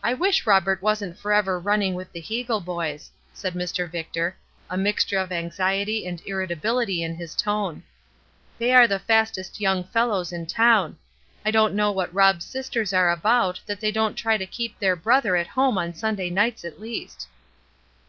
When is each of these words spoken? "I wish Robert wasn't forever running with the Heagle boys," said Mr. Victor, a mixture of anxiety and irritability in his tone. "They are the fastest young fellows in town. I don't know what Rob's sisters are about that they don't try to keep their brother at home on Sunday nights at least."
"I 0.00 0.14
wish 0.14 0.46
Robert 0.46 0.80
wasn't 0.80 1.18
forever 1.18 1.58
running 1.58 1.94
with 1.94 2.12
the 2.12 2.22
Heagle 2.22 2.64
boys," 2.64 3.10
said 3.32 3.54
Mr. 3.54 3.90
Victor, 3.90 4.36
a 4.70 4.76
mixture 4.76 5.18
of 5.18 5.32
anxiety 5.32 6.06
and 6.06 6.22
irritability 6.24 7.02
in 7.02 7.16
his 7.16 7.34
tone. 7.34 7.82
"They 8.58 8.72
are 8.72 8.86
the 8.86 9.00
fastest 9.00 9.58
young 9.60 9.82
fellows 9.82 10.32
in 10.32 10.46
town. 10.46 10.98
I 11.44 11.50
don't 11.50 11.74
know 11.74 11.90
what 11.90 12.14
Rob's 12.14 12.44
sisters 12.44 12.92
are 12.92 13.10
about 13.10 13.60
that 13.66 13.80
they 13.80 13.90
don't 13.90 14.14
try 14.14 14.36
to 14.36 14.46
keep 14.46 14.78
their 14.78 14.94
brother 14.94 15.34
at 15.34 15.48
home 15.48 15.78
on 15.78 15.94
Sunday 15.94 16.30
nights 16.30 16.64
at 16.64 16.80
least." 16.80 17.26